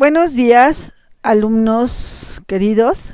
[0.00, 3.12] Buenos días, alumnos queridos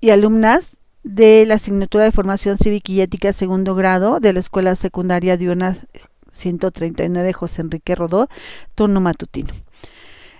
[0.00, 4.76] y alumnas de la asignatura de formación cívica y ética segundo grado de la Escuela
[4.76, 5.74] Secundaria Diurna
[6.30, 8.28] 139 José Enrique Rodó,
[8.76, 9.52] turno matutino.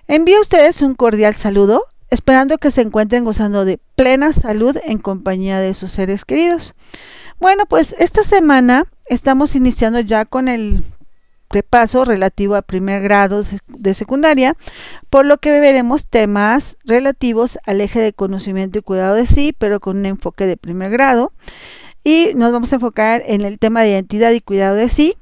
[0.07, 4.99] Envío a ustedes un cordial saludo, esperando que se encuentren gozando de plena salud en
[4.99, 6.77] compañía de sus seres queridos.
[7.41, 10.85] Bueno, pues esta semana estamos iniciando ya con el
[11.51, 14.57] repaso relativo a primer grado de secundaria,
[15.11, 19.81] por lo que veremos temas relativos al eje de conocimiento y cuidado de sí, pero
[19.81, 21.33] con un enfoque de primer grado.
[22.05, 25.17] Y nos vamos a enfocar en el tema de identidad y cuidado de sí,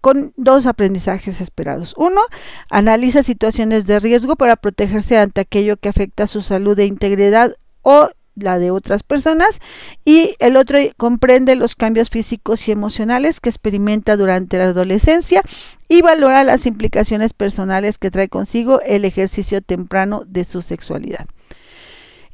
[0.00, 1.94] con dos aprendizajes esperados.
[1.96, 2.20] Uno,
[2.68, 8.10] analiza situaciones de riesgo para protegerse ante aquello que afecta su salud e integridad o
[8.34, 9.60] la de otras personas
[10.04, 15.42] y el otro comprende los cambios físicos y emocionales que experimenta durante la adolescencia
[15.88, 21.26] y valora las implicaciones personales que trae consigo el ejercicio temprano de su sexualidad.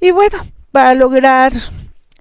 [0.01, 0.39] Y bueno,
[0.71, 1.53] para lograr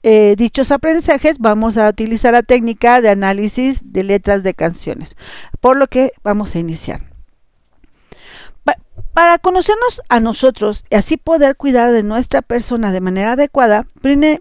[0.04, 5.16] eh, dichos aprendizajes vamos a utilizar la técnica de análisis de letras de canciones,
[5.60, 7.07] por lo que vamos a iniciar.
[9.14, 13.88] Para conocernos a nosotros y así poder cuidar de nuestra persona de manera adecuada,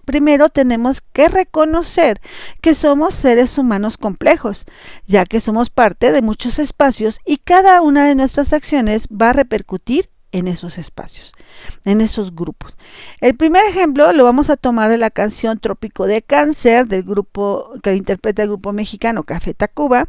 [0.05, 2.21] primero tenemos que reconocer
[2.61, 4.67] que somos seres humanos complejos,
[5.07, 9.33] ya que somos parte de muchos espacios y cada una de nuestras acciones va a
[9.33, 11.33] repercutir en esos espacios,
[11.87, 12.77] en esos grupos.
[13.23, 17.71] El primer ejemplo lo vamos a tomar de la canción Trópico de Cáncer del grupo
[17.83, 20.09] que interpreta el grupo mexicano Café Tacuba,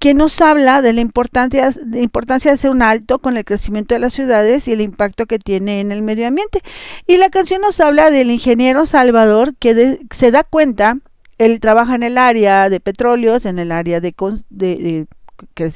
[0.00, 3.94] que nos habla de la importancia de, importancia de hacer un alto con el crecimiento
[3.94, 6.62] de las ciudades y el impacto que tiene en el medio ambiente.
[7.06, 10.96] Y la canción nos habla del ingeniero Salvador que se da cuenta,
[11.36, 14.14] él trabaja en el área de petróleos, en el área de,
[14.48, 15.06] de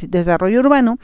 [0.08, 0.98] desarrollo urbano,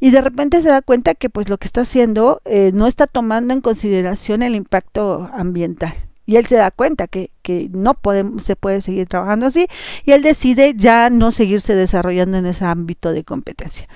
[0.00, 3.06] y de repente se da cuenta que pues lo que está haciendo eh, no está
[3.06, 5.94] tomando en consideración el impacto ambiental.
[6.26, 7.96] Y él se da cuenta que, que no
[8.42, 9.66] se puede seguir trabajando así
[10.04, 13.88] y él decide ya no seguirse desarrollando en ese ámbito de competencia.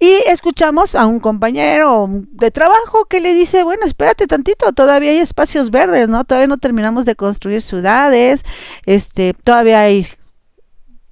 [0.00, 5.18] Y escuchamos a un compañero de trabajo que le dice, bueno, espérate tantito, todavía hay
[5.18, 6.24] espacios verdes, ¿no?
[6.24, 8.44] Todavía no terminamos de construir ciudades,
[8.86, 10.06] este, todavía hay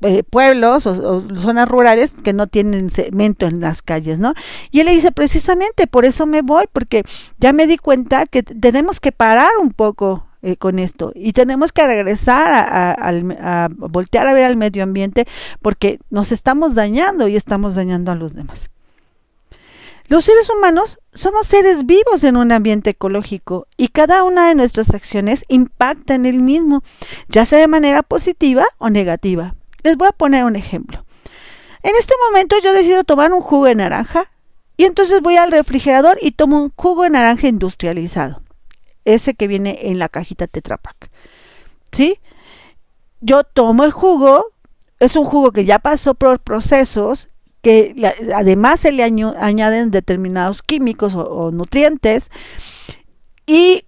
[0.02, 4.34] eh, pueblos o, zonas rurales que no tienen cemento en las calles, ¿no?
[4.70, 7.02] Y él le dice, precisamente por eso me voy, porque
[7.38, 11.72] ya me di cuenta que tenemos que parar un poco eh, con esto y tenemos
[11.72, 15.26] que regresar a, a, voltear a ver al medio ambiente
[15.62, 18.70] porque nos estamos dañando y estamos dañando a los demás.
[20.08, 24.94] Los seres humanos somos seres vivos en un ambiente ecológico y cada una de nuestras
[24.94, 26.84] acciones impacta en el mismo,
[27.28, 29.56] ya sea de manera positiva o negativa.
[29.86, 31.04] Les voy a poner un ejemplo.
[31.84, 34.24] En este momento yo decido tomar un jugo de naranja
[34.76, 38.42] y entonces voy al refrigerador y tomo un jugo de naranja industrializado.
[39.04, 41.08] Ese que viene en la cajita Tetra Pak.
[41.92, 42.19] ¿Sí?
[43.20, 44.46] Yo tomo el jugo,
[44.98, 47.28] es un jugo que ya pasó por procesos
[47.62, 47.94] que
[48.34, 52.32] además se le añaden determinados químicos o nutrientes
[53.46, 53.84] y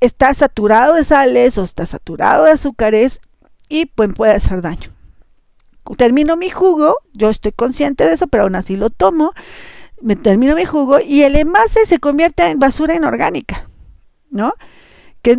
[0.00, 3.22] está saturado de sales o está saturado de azúcares
[3.70, 4.99] y pues puede hacer daño
[5.96, 9.32] termino mi jugo, yo estoy consciente de eso, pero aún así lo tomo,
[10.00, 13.68] me termino mi jugo y el envase se convierte en basura inorgánica,
[14.30, 14.54] ¿no?
[15.22, 15.38] Que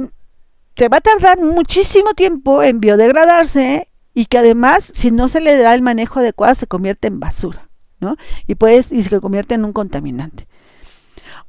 [0.76, 5.58] se va a tardar muchísimo tiempo en biodegradarse y que además, si no se le
[5.58, 7.70] da el manejo adecuado, se convierte en basura,
[8.00, 8.18] ¿no?
[8.48, 10.48] Y pues, y se convierte en un contaminante.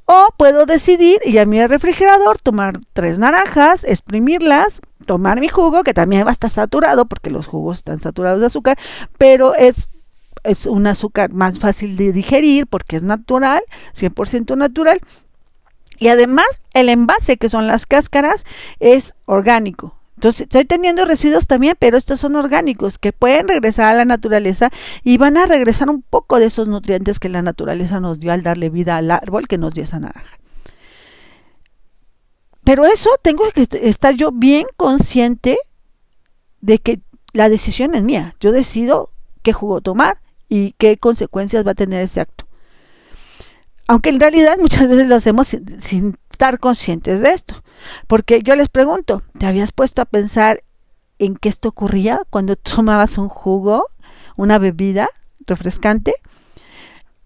[0.05, 5.93] O puedo decidir ir a mi refrigerador, tomar tres naranjas, exprimirlas, tomar mi jugo, que
[5.93, 8.77] también va a estar saturado, porque los jugos están saturados de azúcar,
[9.17, 9.89] pero es,
[10.43, 13.63] es un azúcar más fácil de digerir porque es natural,
[13.95, 15.01] 100% natural.
[15.99, 18.45] Y además el envase, que son las cáscaras,
[18.79, 19.95] es orgánico.
[20.15, 24.69] Entonces, estoy teniendo residuos también, pero estos son orgánicos que pueden regresar a la naturaleza
[25.03, 28.43] y van a regresar un poco de esos nutrientes que la naturaleza nos dio al
[28.43, 30.37] darle vida al árbol que nos dio esa naranja.
[32.63, 35.57] Pero eso tengo que estar yo bien consciente
[36.61, 37.01] de que
[37.33, 38.35] la decisión es mía.
[38.39, 39.09] Yo decido
[39.41, 42.45] qué jugo tomar y qué consecuencias va a tener ese acto.
[43.87, 47.61] Aunque en realidad muchas veces lo hacemos sin estar conscientes de esto.
[48.07, 50.63] Porque yo les pregunto, ¿te habías puesto a pensar
[51.19, 53.87] en qué esto ocurría cuando tomabas un jugo,
[54.37, 55.09] una bebida
[55.45, 56.13] refrescante?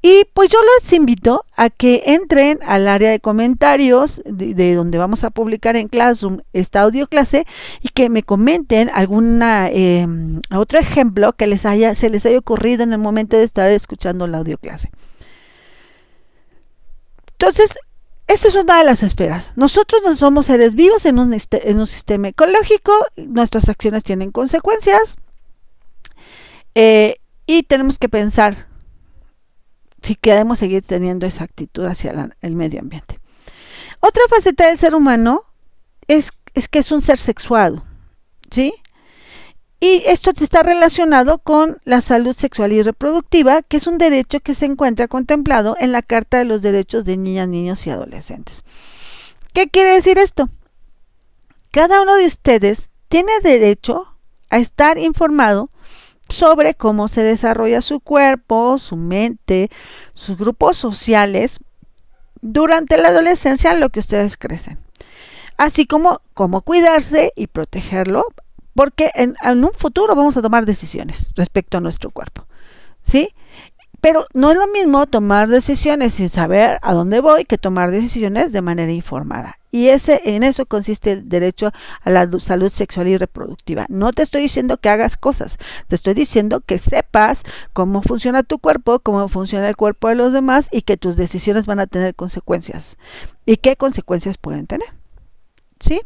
[0.02, 5.24] Y pues yo les invito a que entren al área de comentarios de, donde vamos
[5.24, 7.48] a publicar en Classroom esta audio clase
[7.82, 12.84] y que me comenten alguna em, otro ejemplo que les haya, se les haya ocurrido
[12.84, 14.92] en el momento de estar escuchando la audio clase.
[17.32, 17.74] Entonces,
[18.28, 19.54] esta es una de las esferas.
[19.56, 25.18] Nosotros no somos seres vivos en un, en un sistema ecológico, nuestras acciones tienen consecuencias
[26.76, 27.16] eh,
[27.48, 28.67] y tenemos que pensar
[30.02, 33.20] si queremos seguir teniendo esa actitud hacia el medio ambiente.
[34.00, 35.44] Otra faceta del ser humano
[36.08, 37.84] es, es que es un ser sexuado,
[38.52, 38.74] ¿sí?
[39.80, 44.56] Y esto está relacionado con la salud sexual y reproductiva, que es un derecho que
[44.56, 48.64] se encuentra contemplado en la Carta de los Derechos de Niñas, Niños y Adolescentes.
[49.54, 50.50] ¿Qué quiere decir esto?
[51.72, 54.18] Cada uno de ustedes tiene derecho
[54.50, 55.70] a estar informado
[56.30, 59.70] sobre cómo se desarrolla su cuerpo, su mente,
[60.14, 61.60] sus grupos sociales
[62.42, 64.78] durante la adolescencia en lo que ustedes crecen.
[65.58, 68.26] Así como cómo cuidarse y protegerlo
[68.76, 72.46] porque en, un futuro vamos a tomar decisiones respecto a nuestro cuerpo,
[73.04, 73.34] ¿sí?
[74.02, 78.52] Pero no es lo mismo tomar decisiones sin saber a dónde voy que tomar decisiones
[78.52, 79.58] de manera informada.
[79.78, 81.72] Y ese, en eso consiste el derecho
[82.02, 83.86] a la salud sexual y reproductiva.
[83.90, 87.44] No te estoy diciendo que hagas cosas, te estoy diciendo que sepas
[87.74, 91.68] cómo funciona tu cuerpo, cómo funciona el cuerpo de los demás y que tus decisiones
[91.68, 92.98] van a tener consecuencias.
[93.46, 94.88] ¿Y qué consecuencias pueden tener?
[95.80, 96.02] ¿sí?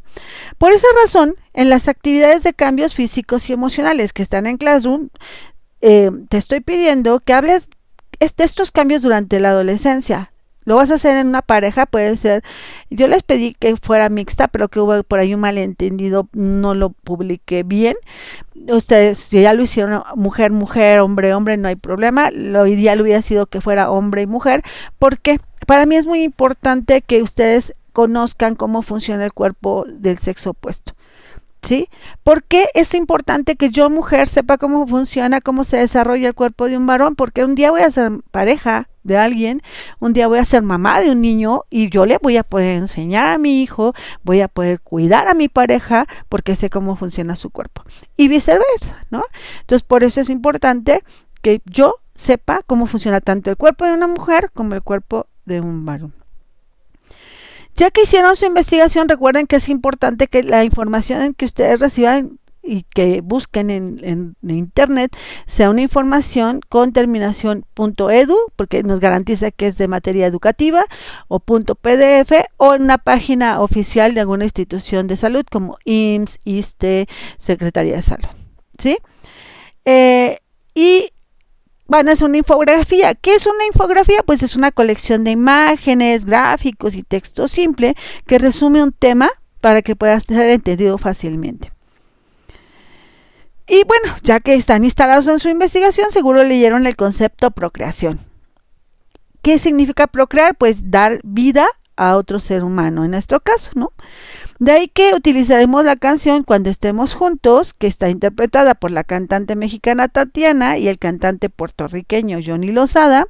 [0.57, 5.07] Por esa razón, en las actividades de cambios físicos y emocionales que están en Classroom,
[5.79, 7.69] eh, te estoy pidiendo que hables
[8.19, 10.30] de estos cambios durante la adolescencia.
[10.63, 12.43] Lo vas a hacer en una pareja, puede ser.
[12.89, 16.91] Yo les pedí que fuera mixta, pero que hubo por ahí un malentendido, no lo
[16.91, 17.95] publiqué bien.
[18.69, 22.29] Ustedes, si ya lo hicieron mujer, mujer, hombre, hombre, no hay problema.
[22.31, 24.63] Lo ideal hubiera sido que fuera hombre y mujer,
[24.99, 30.51] porque para mí es muy importante que ustedes conozcan cómo funciona el cuerpo del sexo
[30.51, 30.93] opuesto.
[31.63, 31.89] ¿Sí?
[32.23, 36.67] ¿Por qué es importante que yo, mujer, sepa cómo funciona, cómo se desarrolla el cuerpo
[36.67, 37.15] de un varón?
[37.15, 39.61] Porque un día voy a ser pareja de alguien,
[39.99, 42.77] un día voy a ser mamá de un niño y yo le voy a poder
[42.77, 43.93] enseñar a mi hijo,
[44.23, 47.83] voy a poder cuidar a mi pareja porque sé cómo funciona su cuerpo.
[48.17, 49.23] Y viceversa, ¿no?
[49.61, 51.03] Entonces, por eso es importante
[51.41, 55.61] que yo sepa cómo funciona tanto el cuerpo de una mujer como el cuerpo de
[55.61, 56.20] un varón.
[57.81, 62.37] Ya que hicieron su investigación, recuerden que es importante que la información que ustedes reciban
[62.61, 65.17] y que busquen en, internet
[65.47, 70.85] sea una información con terminación .edu porque nos garantiza que es de materia educativa
[71.27, 77.07] o .pdf o en una página oficial de alguna institución de salud como IMSS, ISTE,
[77.39, 78.29] Secretaría de Salud.
[78.77, 78.99] ¿sí?
[79.85, 80.37] Eh,
[80.75, 81.09] y
[81.97, 83.15] a hacer una infografía.
[83.15, 84.23] ¿Qué es una infografía?
[84.25, 87.95] Pues es una colección de imágenes, gráficos y texto simple
[88.25, 89.29] que resume un tema
[89.59, 91.71] para que pueda ser entendido fácilmente.
[93.67, 98.19] Y bueno, ya que están instalados en su investigación, seguro leyeron el concepto procreación.
[99.41, 100.55] ¿Qué significa procrear?
[100.55, 103.93] Pues dar vida a otro ser humano, en nuestro caso, ¿no?
[104.61, 109.55] De ahí que utilizaremos la canción Cuando estemos juntos, que está interpretada por la cantante
[109.55, 113.27] mexicana Tatiana y el cantante puertorriqueño Johnny Lozada,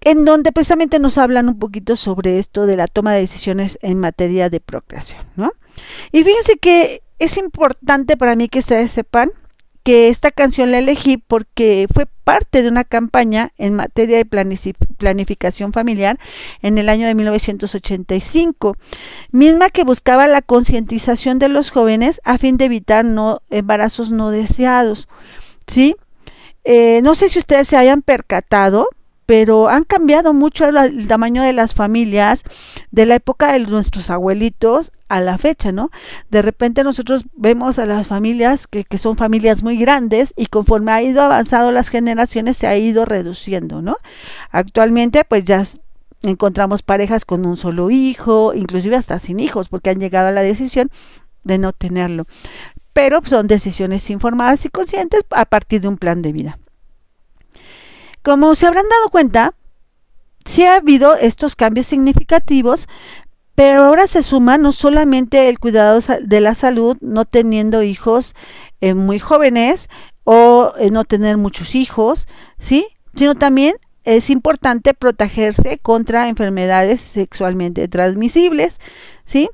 [0.00, 3.98] en donde precisamente nos hablan un poquito sobre esto de la toma de decisiones en
[3.98, 5.50] materia de procreación, ¿no?
[6.12, 9.32] Y fíjense que es importante para mí que ustedes sepan
[9.84, 15.74] que esta canción la elegí porque fue parte de una campaña en materia de planificación
[15.74, 16.18] familiar
[16.62, 18.76] en el año de 1985,
[19.30, 24.30] misma que buscaba la concientización de los jóvenes a fin de evitar no, embarazos no
[24.30, 25.06] deseados.
[25.68, 25.94] ¿sí?
[26.64, 28.88] Eh, no sé si ustedes se hayan percatado,
[29.26, 32.42] pero han cambiado mucho el tamaño de las familias
[32.90, 35.90] de la época de nuestros abuelitos a la fecha, ¿no?
[36.30, 40.92] De repente nosotros vemos a las familias que, que son familias muy grandes y conforme
[40.92, 43.96] ha ido avanzando las generaciones se ha ido reduciendo, ¿no?
[44.50, 45.64] Actualmente pues ya
[46.22, 50.42] encontramos parejas con un solo hijo, inclusive hasta sin hijos, porque han llegado a la
[50.42, 50.88] decisión
[51.44, 52.26] de no tenerlo.
[52.92, 56.58] Pero son decisiones informadas y conscientes a partir de un plan de vida.
[58.22, 59.54] Como se habrán dado cuenta,
[60.46, 62.88] sí ha habido estos cambios significativos,
[63.54, 68.34] pero ahora se suma no solamente el cuidado de la salud, no teniendo hijos
[68.80, 69.88] eh, muy jóvenes
[70.24, 72.26] o eh, no tener muchos hijos,
[72.58, 72.86] ¿sí?
[73.14, 78.80] Sino también es importante protegerse contra enfermedades sexualmente transmisibles,
[79.24, 79.48] ¿sí?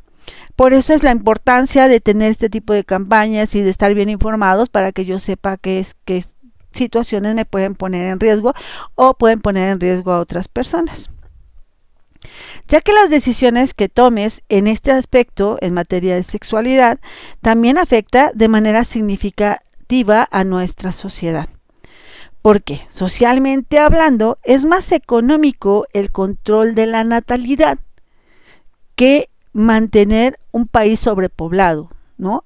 [0.56, 4.08] Por eso es la importancia de tener este tipo de campañas y de estar bien
[4.08, 6.26] informados para que yo sepa qué es, qué es
[6.72, 8.54] situaciones me pueden poner en riesgo
[8.94, 11.10] o pueden poner en riesgo a otras personas.
[12.68, 17.00] Ya que las decisiones que tomes en este aspecto en materia de sexualidad
[17.40, 21.48] también afecta de manera significativa a nuestra sociedad.
[22.42, 27.78] Porque socialmente hablando es más económico el control de la natalidad
[28.94, 32.44] que mantener un país sobrepoblado, ¿no?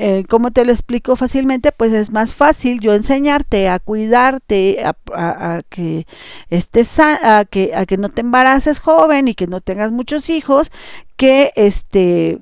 [0.00, 1.72] Eh, ¿Cómo te lo explico fácilmente?
[1.72, 6.06] Pues es más fácil yo enseñarte a cuidarte, a, que
[6.50, 10.70] estés, a que, a que no te embaraces joven y que no tengas muchos hijos,
[11.16, 12.38] que este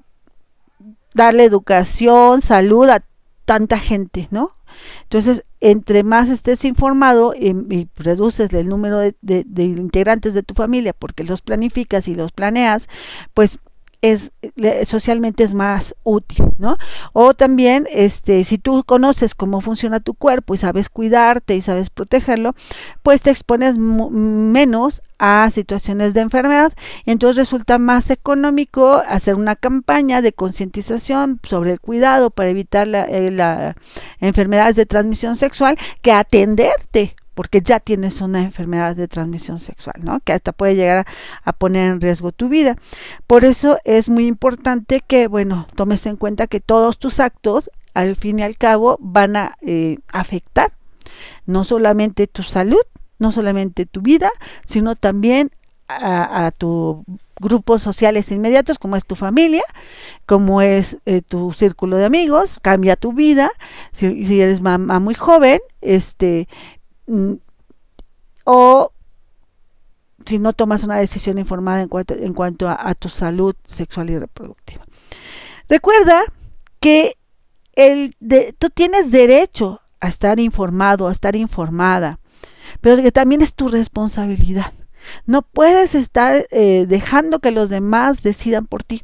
[1.15, 3.03] darle educación, salud a
[3.47, 4.53] tanta gente, ¿no?
[5.05, 9.15] Entonces, entre más estés informado y, reduces el número de,
[9.57, 12.87] integrantes de tu familia porque los planificas y los planeas,
[13.33, 13.59] pues
[14.13, 14.33] es
[14.87, 16.77] socialmente es más útil, ¿no?
[17.13, 21.91] O también, este, si tú conoces cómo funciona tu cuerpo y sabes cuidarte y sabes
[21.91, 22.55] protegerlo,
[23.03, 26.73] pues te expones menos a situaciones de enfermedad
[27.07, 33.05] entonces resulta más económico hacer una campaña de concientización sobre el cuidado para evitar la,
[33.05, 33.77] eh, la
[34.21, 40.21] enfermedades de transmisión sexual que atenderte porque ya tienes una enfermedad de transmisión sexual, ¿no?
[40.21, 41.07] Que hasta puede llegar
[41.45, 42.77] a, poner en riesgo tu vida.
[43.27, 48.17] Por eso es muy importante que, bueno, tomes en cuenta que todos tus actos, al
[48.17, 50.73] fin y al cabo, van a eh, afectar
[51.45, 52.81] no solamente tu salud,
[53.19, 54.31] no solamente tu vida,
[54.67, 55.51] sino también
[55.89, 56.99] a, tus
[57.39, 59.63] grupos sociales inmediatos, como es tu familia,
[60.25, 63.51] como es eh, tu círculo de amigos, cambia tu vida.
[63.93, 66.49] Si, si eres mamá muy joven, este,
[68.45, 68.93] o
[70.27, 74.19] si no tomas una decisión informada en cuanto, en cuanto a, tu salud sexual y
[74.19, 74.85] reproductiva.
[75.69, 76.23] Recuerda
[76.81, 77.15] que
[77.75, 82.19] el de, tú tienes derecho a estar informado, a estar informada,
[82.81, 84.73] pero que también es tu responsabilidad.
[85.27, 89.03] No puedes estar eh, dejando que los demás decidan por ti.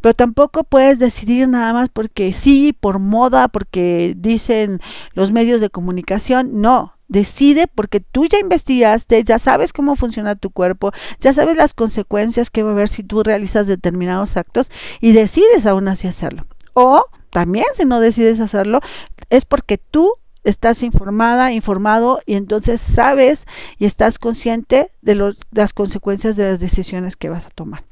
[0.00, 4.80] Pero tampoco puedes decidir nada más porque sí, por moda, porque dicen
[5.14, 6.60] los medios de comunicación.
[6.60, 11.74] No, Decide porque tú ya investigaste, ya sabes cómo funciona tu cuerpo, ya sabes las
[11.74, 16.44] consecuencias que va a haber si tú realizas determinados actos y decides aún así hacerlo.
[16.72, 18.80] O también si no decides hacerlo,
[19.28, 20.10] es porque tú
[20.42, 23.44] estás informada, informado y entonces sabes
[23.78, 27.84] y estás consciente de las consecuencias de las decisiones que vas a tomar.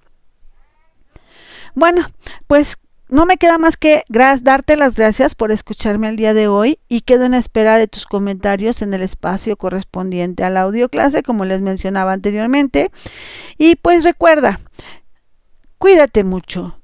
[1.75, 2.07] Bueno,
[2.47, 2.79] pues
[3.11, 7.03] no me queda más que darte las gracias por escucharme el día de hoy y
[7.03, 11.45] quedo en espera de tus comentarios en el espacio correspondiente a la audio clase, como
[11.45, 12.91] les mencionaba anteriormente.
[13.59, 14.61] Y pues recuerda,
[15.79, 16.81] cuídate mucho,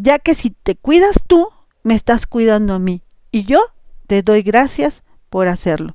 [0.00, 1.48] ya que si te cuidas tú,
[1.82, 3.60] me estás cuidando a mí y yo
[4.06, 5.94] te doy gracias por hacerlo.